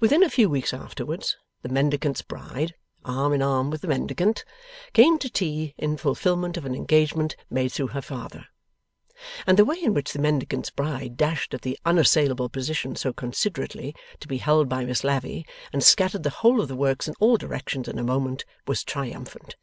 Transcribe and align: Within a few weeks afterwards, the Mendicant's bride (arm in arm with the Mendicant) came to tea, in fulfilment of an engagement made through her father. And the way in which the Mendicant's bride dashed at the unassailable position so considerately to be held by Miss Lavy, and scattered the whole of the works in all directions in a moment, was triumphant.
Within 0.00 0.24
a 0.24 0.28
few 0.28 0.50
weeks 0.50 0.74
afterwards, 0.74 1.36
the 1.62 1.68
Mendicant's 1.68 2.20
bride 2.20 2.74
(arm 3.04 3.32
in 3.32 3.42
arm 3.42 3.70
with 3.70 3.80
the 3.82 3.86
Mendicant) 3.86 4.44
came 4.92 5.20
to 5.20 5.30
tea, 5.30 5.72
in 5.78 5.96
fulfilment 5.96 6.56
of 6.56 6.64
an 6.66 6.74
engagement 6.74 7.36
made 7.48 7.68
through 7.70 7.86
her 7.86 8.02
father. 8.02 8.46
And 9.46 9.56
the 9.56 9.64
way 9.64 9.76
in 9.80 9.94
which 9.94 10.12
the 10.12 10.18
Mendicant's 10.18 10.70
bride 10.70 11.16
dashed 11.16 11.54
at 11.54 11.62
the 11.62 11.78
unassailable 11.84 12.48
position 12.48 12.96
so 12.96 13.12
considerately 13.12 13.94
to 14.18 14.26
be 14.26 14.38
held 14.38 14.68
by 14.68 14.84
Miss 14.84 15.04
Lavy, 15.04 15.46
and 15.72 15.80
scattered 15.84 16.24
the 16.24 16.30
whole 16.42 16.60
of 16.60 16.66
the 16.66 16.74
works 16.74 17.06
in 17.06 17.14
all 17.20 17.36
directions 17.36 17.86
in 17.86 18.00
a 18.00 18.02
moment, 18.02 18.44
was 18.66 18.82
triumphant. 18.82 19.54